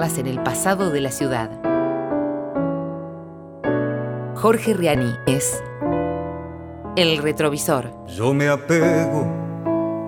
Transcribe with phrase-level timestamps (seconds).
[0.00, 1.50] en el pasado de la ciudad.
[4.36, 5.60] Jorge Riani es
[6.94, 7.90] El Retrovisor.
[8.06, 9.26] Yo me apego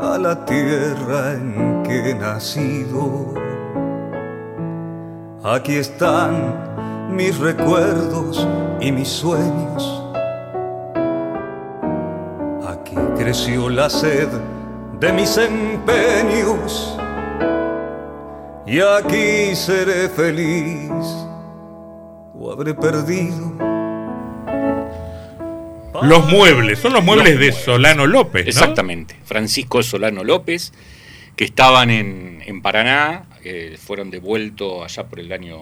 [0.00, 3.34] a la tierra en que he nacido.
[5.42, 8.46] Aquí están mis recuerdos
[8.80, 10.04] y mis sueños.
[12.64, 14.28] Aquí creció la sed
[15.00, 16.96] de mis empeños
[18.66, 20.90] y aquí seré feliz
[22.34, 23.58] o habré perdido.
[26.02, 28.48] Los muebles, son los muebles de Solano López, ¿no?
[28.48, 30.72] Exactamente, Francisco Solano López,
[31.36, 35.58] que estaban en, en Paraná, eh, fueron devueltos allá por el año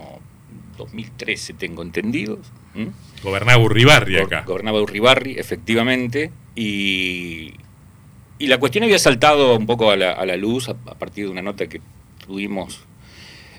[0.76, 2.38] 2013, tengo entendido.
[2.76, 2.90] ¿m?
[3.22, 4.44] Gobernaba Urribarri Go- acá.
[4.46, 7.54] Gobernaba Urribarri, efectivamente, y,
[8.38, 11.24] y la cuestión había saltado un poco a la, a la luz a, a partir
[11.24, 11.80] de una nota que
[12.24, 12.84] tuvimos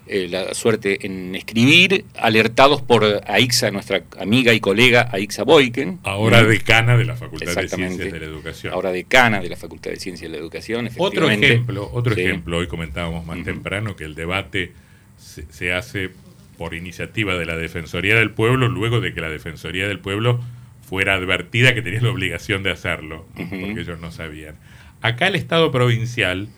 [0.09, 5.99] eh, la suerte en escribir, alertados por Aixa, nuestra amiga y colega Aixa Boyken.
[6.03, 7.67] Ahora decana de la Facultad de.
[7.69, 8.73] Ciencias de la Educación.
[8.73, 10.89] Ahora decana de la Facultad de Ciencias de la Educación.
[10.97, 12.21] Otro ejemplo, otro Sí.
[12.21, 14.73] ejemplo, hoy comentábamos más temprano que el debate
[15.17, 16.09] se, se hace
[16.57, 20.41] por iniciativa de la Defensoría del Pueblo luego de que la Defensoría del Pueblo
[20.81, 24.55] fuera advertida que tenía la obligación de hacerlo, porque ellos no sabían.
[25.01, 26.49] Acá el Estado provincial,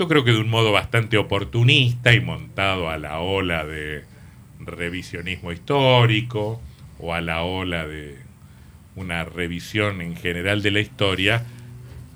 [0.00, 4.02] yo creo que de un modo bastante oportunista y montado a la ola de
[4.58, 6.58] revisionismo histórico
[6.98, 8.16] o a la ola de
[8.96, 11.44] una revisión en general de la historia,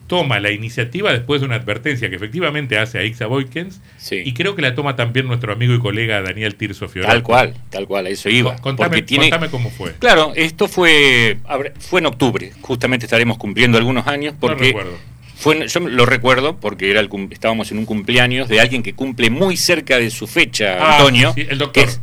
[0.07, 4.23] toma la iniciativa después de una advertencia que efectivamente hace a Ixa Boykens Sí.
[4.25, 7.13] y creo que la toma también nuestro amigo y colega Daniel Tirso Fiorello.
[7.13, 8.57] Tal cual, tal cual, a eso iba.
[8.57, 9.93] Contame, tiene, contame cómo fue.
[9.99, 11.37] Claro, esto fue,
[11.81, 15.14] fue en octubre, justamente estaremos cumpliendo algunos años, No porque recuerdo.
[15.45, 18.95] Fue, yo lo recuerdo porque era el cum- estábamos en un cumpleaños de alguien que
[18.95, 21.33] cumple muy cerca de su fecha, Ah, Antonio.
[21.35, 21.85] sí, el doctor.
[21.85, 22.01] que es-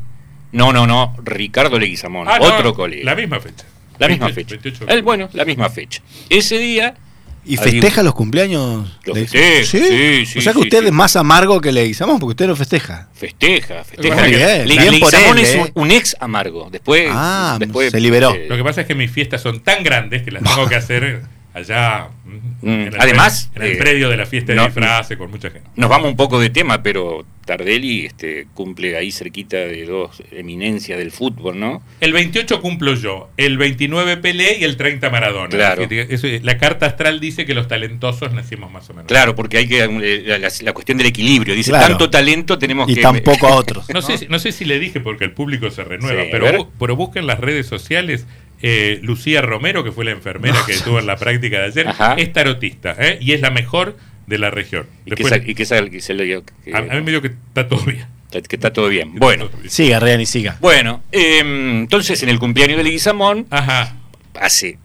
[0.52, 3.04] no, no, no, Ricardo Leguizamón, Ah, no, otro colega.
[3.06, 3.66] La misma fecha.
[4.00, 4.56] La misma 20, fecha.
[4.62, 6.02] 28 de Él, bueno, la misma fecha.
[6.30, 6.96] Ese día.
[7.44, 9.00] ¿Y Ahí- festeja los cumpleaños?
[9.04, 10.86] Los festeja, sí, sí, O sea que sí, usted sí.
[10.86, 13.10] es más amargo que le Leguizamón porque usted lo festeja.
[13.16, 14.16] Festeja, festeja.
[14.16, 15.72] Muy bien, Le- bien por Leguizamón él, es eh.
[15.74, 16.70] un, un ex amargo.
[16.72, 18.32] Después, Ah, después se liberó.
[18.36, 20.76] eh, Lo que pasa es que mis fiestas son tan grandes que las tengo que
[20.76, 21.22] hacer
[21.54, 22.10] allá.
[22.26, 24.66] mm, Mm, en el además, pre- en el eh, predio de la fiesta de no-
[24.66, 25.68] disfraces con mucha gente.
[25.76, 31.00] Nos vamos un poco de tema, pero Tardelli este, cumple ahí cerquita de dos eminencias
[31.00, 31.82] del fútbol, ¿no?
[32.00, 35.50] El 28 cumplo yo, el 29 Pelé y el 30 Maradona.
[35.50, 35.88] Claro.
[35.90, 39.08] Eso- la carta astral dice que los talentosos nacimos más o menos.
[39.08, 41.56] Claro, porque hay que eh, la, la- la cuestión del equilibrio.
[41.56, 41.88] Dice, Claro.
[41.88, 43.02] tanto talento tenemos Y que...
[43.02, 43.90] tampoco a otros.
[43.90, 46.70] No sé, si- no sé si le dije porque el público se renueva, Sí, pero,
[46.80, 48.28] pero busquen las redes sociales.
[48.62, 52.16] Eh, Lucía Romero, que fue la enfermera que estuvo en la práctica de ayer, Ajá.
[52.16, 53.18] es tarotista ¿eh?
[53.22, 54.86] y es la mejor de la región.
[55.06, 57.12] Y que, Después, sa- y que sa- que se le- que- a, a mí me
[57.12, 58.06] dio que está todo bien.
[58.32, 59.16] que está todo bien.
[59.16, 59.70] Bueno, Todo bien.
[59.70, 60.58] Siga, Reani, siga.
[60.62, 63.98] bueno eh, entonces en el cumpleaños de Leguizamón, Ajá.
[64.40, 64.78] hace,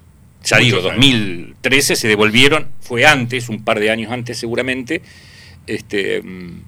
[0.43, 0.95] ya digo, años.
[0.95, 5.03] 2013, se devolvieron, fue antes, un par de años antes seguramente,
[5.67, 6.61] este, mm,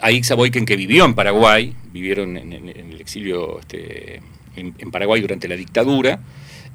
[0.00, 4.20] a Ixa Boyken que vivió en Paraguay, vivieron en, en- en el exilio este,
[4.56, 6.18] en, en Paraguay durante la dictadura.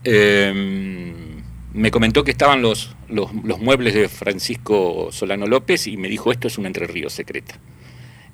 [0.04, 1.14] Eh,
[1.74, 6.32] me comentó que estaban los, los, los muebles de Francisco Solano López y me dijo
[6.32, 7.56] esto es una Entre Ríos secreta.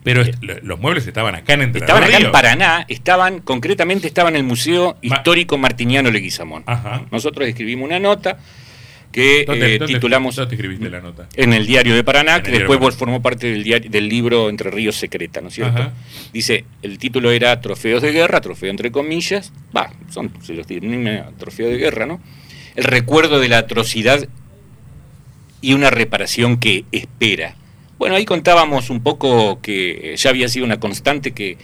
[0.03, 2.31] Pero lo- los muebles estaban acá en Entre Estaban acá en.
[2.31, 6.63] Paraná, estaban, concretamente estaban en el Museo Ma- Histórico Martiniano Leguizamón.
[6.67, 7.05] Ajá.
[7.11, 8.37] Nosotros escribimos una nota
[9.15, 11.29] que ¿Dónde, eh, dónde- titulamos dónde escribiste la nota?
[11.37, 14.97] en el diario de Paraná, que después formó parte del, diario, del libro Entre Ríos
[14.97, 15.83] Secreta, ¿no es cierto?
[15.83, 15.93] Ajá.
[16.33, 20.67] Dice, el título era Trofeos de Guerra, trofeo entre comillas, va, son se los
[21.37, 22.19] trofeo de guerra, ¿no?
[22.75, 24.27] El recuerdo de la atrocidad
[25.61, 27.55] y una reparación que espera.
[27.97, 31.57] Bueno, ahí contábamos un poco que ya había sido una constante que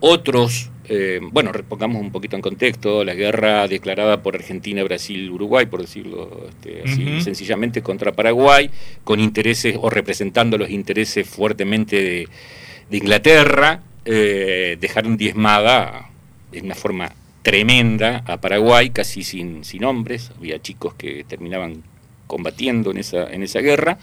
[0.00, 5.66] otros, eh, bueno, pongamos un poquito en contexto, la guerra declarada por Argentina, Brasil, Uruguay,
[5.66, 8.70] por decirlo este, así, sencillamente contra Paraguay,
[9.04, 12.28] con intereses o representando los intereses fuertemente de,
[12.90, 16.10] de Inglaterra, eh, dejaron diezmada
[16.52, 17.12] de una forma
[17.42, 21.82] tremenda a Paraguay, casi sin, sin hombres, había chicos que terminaban
[22.26, 23.98] combatiendo en esa, en esa guerra.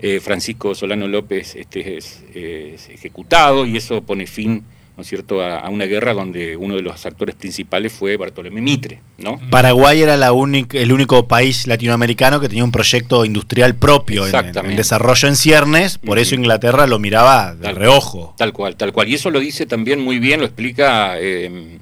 [0.00, 4.62] Eh, Francisco Solano López este, es, es ejecutado y eso pone fin,
[4.98, 8.60] ¿no es cierto?, a, a una guerra donde uno de los actores principales fue Bartolomé
[8.60, 9.38] Mitre, ¿no?
[9.48, 14.76] Paraguay era la única- el único país latinoamericano que tenía un proyecto industrial propio en,
[14.76, 16.34] desarrollo en ciernes, por eso.
[16.34, 18.34] Inglaterra lo miraba de Tal- reojo.
[18.36, 19.06] Tal cual, tal cual.
[19.08, 21.78] Y eso lo dice también muy bien, lo explica eh,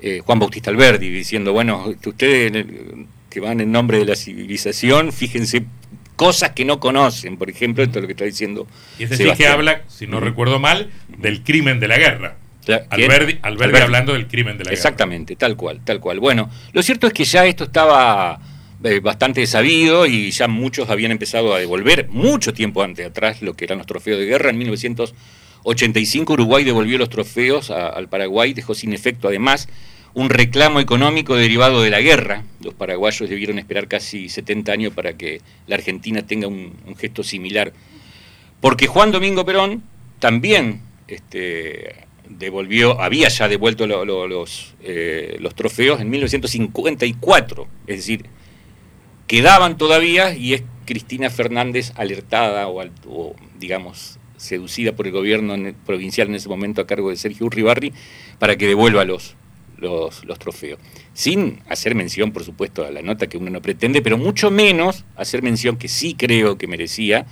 [0.00, 2.64] eh, Juan Bautista Alberdi, diciendo, bueno, ustedes
[3.28, 5.66] que van en nombre de la civilización, fíjense
[6.16, 8.66] cosas que no conocen, por ejemplo, esto es lo que está diciendo.
[8.98, 12.36] Y es decir, que habla, si no recuerdo mal, del crimen de la guerra.
[12.90, 13.78] Alberdi, Alberdi Alberdi.
[13.82, 14.74] hablando del crimen de la guerra.
[14.74, 16.20] Exactamente, tal cual, tal cual.
[16.20, 18.40] Bueno, lo cierto es que ya esto estaba
[18.84, 23.54] eh, bastante sabido y ya muchos habían empezado a devolver mucho tiempo antes atrás lo
[23.54, 24.50] que eran los trofeos de guerra.
[24.50, 24.58] En
[25.64, 29.68] 1985 Uruguay devolvió los trofeos a- al Paraguay, dejó sin efecto además
[30.14, 32.42] un reclamo económico derivado de la guerra.
[32.62, 37.22] Los paraguayos debieron esperar casi 70 años para que la Argentina tenga un, un gesto
[37.22, 37.72] similar.
[38.60, 39.82] Porque Juan Domingo Perón
[40.18, 47.66] también este, devolvió, había ya devuelto lo- lo- los, eh, los trofeos en 1954.
[47.86, 48.26] Es decir,
[49.26, 56.34] quedaban todavía y es Cristina Fernández alertada o, digamos, seducida por el gobierno provincial en
[56.36, 57.92] ese momento a cargo de Sergio Urribarri
[58.38, 59.34] para que devuelva los,
[59.78, 60.78] los, los trofeos.
[61.14, 65.04] Sin hacer mención, por supuesto, a la nota que uno no pretende, pero mucho menos
[65.16, 67.26] hacer mención que sí creo que merecía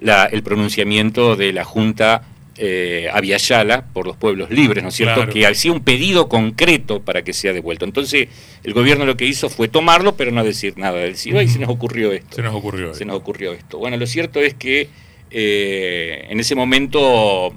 [0.00, 2.22] la- el pronunciamiento de la Junta
[2.58, 5.14] eh, Aviala por los pueblos libres, ¿no es cierto?
[5.16, 5.32] Claro.
[5.32, 7.84] Que hacía un pedido concreto para que sea devuelto.
[7.84, 8.28] Entonces,
[8.64, 10.98] el gobierno lo que hizo fue tomarlo, pero no decir nada.
[10.98, 12.36] Decir, ay, se nos ocurrió esto.
[12.36, 12.94] Se nos ocurrió.
[12.94, 13.78] Se nos ocurrió esto.
[13.78, 14.88] Bueno, lo cierto es que
[15.30, 17.54] eh, en ese momento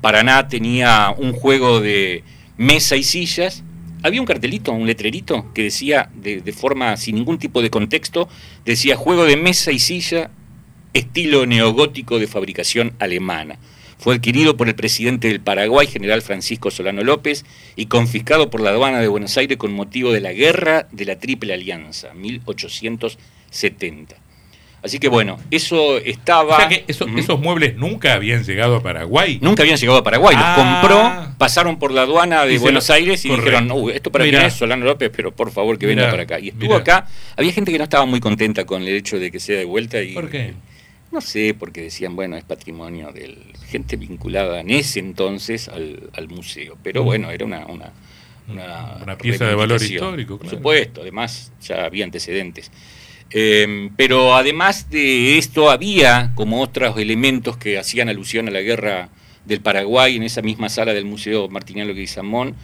[0.00, 2.22] Paraná tenía un juego de
[2.56, 3.64] mesa y sillas.
[4.02, 8.28] Había un cartelito, un letrerito que decía, de, de forma sin ningún tipo de contexto,
[8.66, 10.30] decía juego de mesa y silla
[10.94, 13.58] estilo neogótico de fabricación alemana.
[14.04, 18.68] Fue adquirido por el presidente del Paraguay, general Francisco Solano López, y confiscado por la
[18.68, 24.16] aduana de Buenos Aires con motivo de la guerra de la Triple Alianza, 1870.
[24.82, 26.56] Así que bueno, eso estaba...
[26.56, 29.38] O sea que eso- esos muebles nunca habían llegado a Paraguay.
[29.40, 30.80] Nunca habían llegado a Paraguay, los Ah.
[30.82, 33.50] compró, pasaron por la aduana de Buenos lo- Aires y correcto.
[33.50, 36.38] dijeron, no, esto para quién es Solano López, pero por favor que venga para acá.
[36.38, 36.80] Y estuvo mirá.
[36.80, 37.06] acá,
[37.38, 40.02] había gente que no estaba muy contenta con el hecho de que sea de vuelta
[40.02, 40.12] y...
[40.12, 40.52] ¿Por qué?
[41.14, 43.38] No sé, porque decían, bueno, es patrimonio de
[43.68, 46.76] gente vinculada en ese entonces al, al museo.
[46.82, 47.92] Pero bueno, era una, una,
[48.48, 50.56] una, Una pieza de valor histórico, Por claro.
[50.56, 52.72] supuesto, además ya había antecedentes.
[53.30, 59.08] Eh, pero además de esto había como otros elementos que hacían alusión a la guerra
[59.44, 62.56] del Paraguay en esa misma sala del Museo Martiniano Guizamón.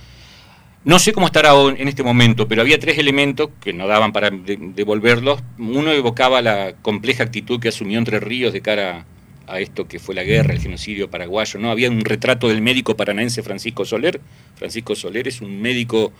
[0.83, 4.31] No sé cómo estará en este momento, pero había tres elementos que no daban para
[4.31, 5.43] de- devolverlos.
[5.59, 9.05] Uno evocaba la compleja actitud que asumió Entre Ríos de cara
[9.47, 11.61] a esto que fue la guerra, el genocidio paraguayo.
[11.61, 11.71] ¿no?
[11.71, 14.21] Había un retrato del médico paranaense Francisco Soler.
[14.57, 16.13] Francisco Soler es un médico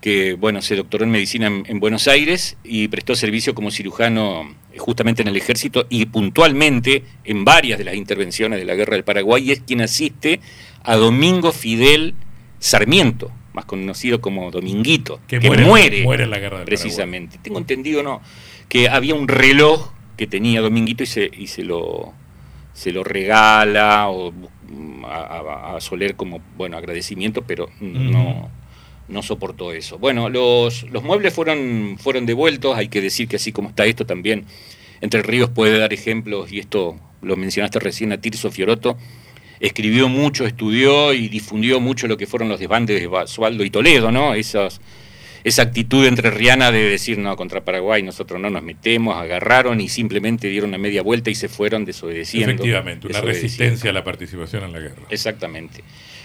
[0.00, 4.54] que bueno, se doctoró en medicina en, en Buenos Aires y prestó servicio como cirujano
[4.72, 8.94] eh, justamente en el ejército y puntualmente en varias de las intervenciones de la guerra
[8.94, 10.40] del Paraguay es quien asiste
[10.84, 12.14] a Domingo Fidel
[12.60, 17.38] Sarmiento, más conocido como Dominguito, Que que, muere- muere, muere en la guerra del precisamente.
[17.42, 18.20] Tengo entendido, ¿no?
[18.68, 22.12] Que había un reloj que tenía Dominguito y se, y se lo
[22.72, 28.48] se lo regala o mm, a, a- a Soler como bueno agradecimiento, pero no,
[29.08, 29.98] no soportó eso.
[29.98, 34.06] Bueno, los, los muebles fueron, fueron devueltos, hay que decir que así como está esto
[34.06, 34.46] también,
[35.02, 38.96] Entre Ríos puede dar ejemplos, y esto lo mencionaste recién a Tirso Fioroto,
[39.60, 44.10] escribió mucho, estudió y difundió mucho lo que fueron los desbandes de Basualdo y Toledo,
[44.10, 44.34] ¿no?
[44.34, 44.80] Esas,
[45.44, 50.48] esa actitud entrerriana de decir, no, contra Paraguay nosotros no nos metemos, agarraron y simplemente
[50.48, 52.50] dieron una media vuelta y se fueron desobedeciendo.
[52.50, 55.02] Efectivamente, una resistencia a la participación en la guerra.
[55.10, 55.84] Exactamente.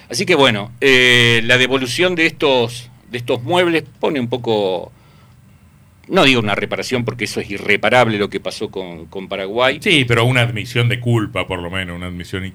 [0.10, 4.94] Así que bueno, eh, la devolución de estos, de estos muebles pone un poco,
[6.08, 9.80] no digo una reparación porque eso es irreparable lo que pasó con, con Paraguay.
[9.82, 12.46] Sí, pero una admisión de culpa, por lo menos, una admisión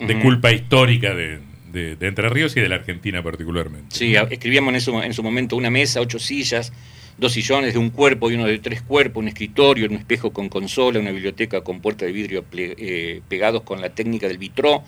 [0.00, 1.38] de culpa histórica de,
[1.72, 3.94] de- de Entre Ríos y de la Argentina particularmente.
[3.94, 6.72] Sí, escribíamos en su, en su momento una mesa, ocho sillas,
[7.18, 10.48] dos sillones de un cuerpo y uno de tres cuerpos, un escritorio, un espejo con
[10.48, 14.82] consola, una biblioteca con puerta de vidrio ple- eh, pegados con la técnica del vitró,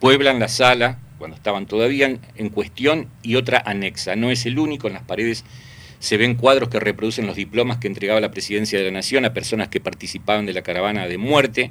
[0.00, 4.16] pueblan la sala, cuando estaban todavía en, en cuestión, y otra anexa.
[4.16, 5.44] No es el único, en las paredes
[5.98, 9.32] se ven cuadros que reproducen los diplomas que entregaba la presidencia de la Nación a
[9.32, 11.70] personas que participaban de la caravana de muerte,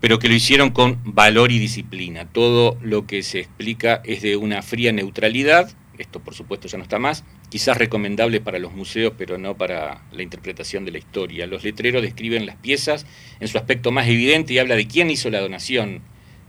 [0.00, 2.26] pero que lo hicieron con valor y disciplina.
[2.26, 6.84] Todo lo que se explica es de una fría neutralidad, esto por supuesto ya no
[6.84, 11.46] está más, quizás recomendable para los museos, pero no para la interpretación de la historia.
[11.46, 13.06] Los letreros describen las piezas
[13.40, 16.02] en su aspecto más evidente y habla de quién hizo la donación.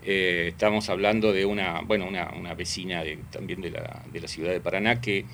[0.04, 4.27] Eh, estamos hablando de una, bueno, una, una vecina de- también de la, de la
[4.27, 5.25] ciudad de Paraná que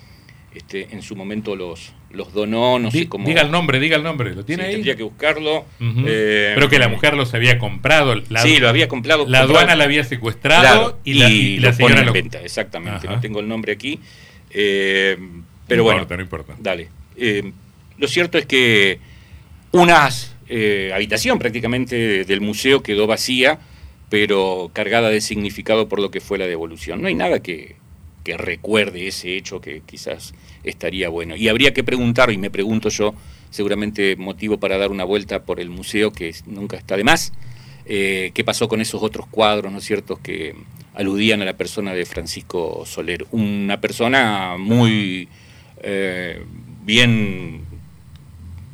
[0.54, 3.26] este, en su momento los, los donó, no sé cómo...
[3.26, 4.34] Diga el nombre, diga el nombre.
[4.34, 4.72] ¿Lo Sí, tiene ahí?
[4.74, 5.64] Tendría que buscarlo.
[5.80, 8.14] Eh, Pero que la mujer los había comprado.
[8.30, 9.26] La, sí, lo había comprado.
[9.28, 12.12] la comprado- aduana la había secuestrado Claro, y la, y la ponen señora en lo-
[12.12, 13.06] venta, exactamente.
[13.06, 13.16] Ajá.
[13.16, 13.98] No tengo el nombre aquí.
[14.50, 15.16] eh,
[15.66, 16.54] pero no bueno, importa, no importa.
[16.60, 16.88] dale.
[17.16, 17.52] Eh,
[17.98, 18.98] lo cierto es que
[19.72, 20.08] una
[20.94, 23.58] habitación prácticamente del museo quedó vacía,
[24.10, 27.00] pero cargada de significado por lo que fue la devolución.
[27.02, 27.76] No hay nada que,
[28.24, 31.36] que recuerde ese hecho que quizás estaría bueno.
[31.36, 33.14] Y habría que preguntar, y me pregunto yo,
[33.50, 37.32] seguramente motivo para dar una vuelta por el museo, que nunca está de más,
[37.86, 40.54] eh, qué pasó con esos otros cuadros, ¿no es cierto?, que
[40.94, 43.26] aludían a la persona de Francisco Soler.
[43.30, 45.28] Una persona muy
[45.82, 46.42] eh,
[46.84, 47.62] bien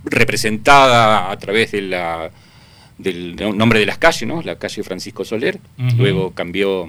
[0.04, 2.30] representada a través de la,
[2.98, 4.42] del nombre de las calles, ¿no?
[4.42, 5.58] La calle Francisco Soler,
[5.96, 6.88] luego cambió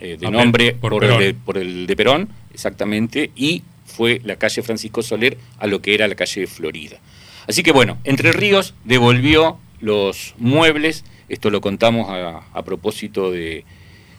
[0.00, 4.62] eh, de nombre por, el de, por, el de, Perón, exactamente, y fue la calle
[4.62, 6.98] Francisco Soler a lo que era la calle Florida.
[7.46, 13.64] Así que bueno, Entre Ríos devolvió los muebles, esto lo contamos a, a propósito de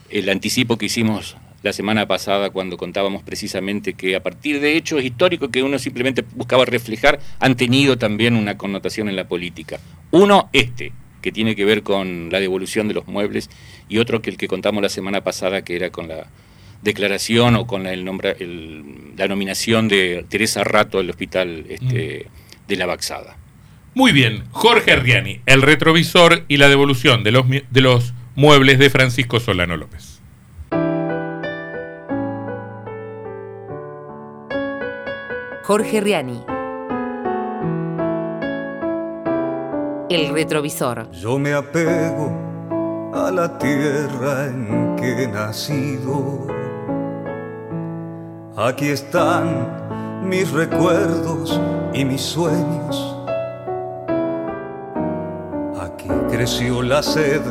[0.10, 5.04] el anticipo que hicimos la semana pasada cuando contábamos precisamente que a partir de hechos
[5.04, 9.80] históricos que uno simplemente buscaba reflejar han tenido también una connotación en la política.
[10.12, 10.94] Uno, este,
[11.26, 13.50] que tiene que ver con la devolución de los muebles,
[13.90, 16.28] y otro que el que contamos la semana pasada, que era con la
[16.84, 18.38] declaración o con la, el nombre,
[19.18, 22.68] la nominación de Teresa Rato al hospital este, mm.
[22.68, 23.38] de la Baxada.
[23.96, 28.92] Muy bien, Jorge Arriani, el retrovisor y la devolución de los, de los muebles de
[28.92, 30.22] Francisco Solano López.
[35.64, 36.55] Jorge Riani.
[40.10, 41.10] El retrovisor.
[41.12, 42.32] Yo me apego
[43.14, 46.48] a la tierra en que he nacido.
[48.56, 51.60] Aquí están mis recuerdos
[51.94, 53.18] y mis sueños.
[55.80, 57.42] Aquí creció la sed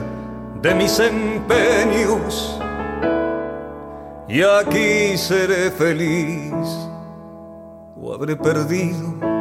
[0.62, 2.58] de mis empeños.
[4.28, 6.52] Y aquí seré feliz
[8.14, 9.33] habré perdido.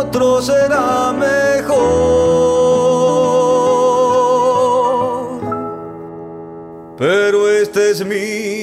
[0.00, 1.74] Otro será mejor.
[6.98, 8.53] Pero este es mío.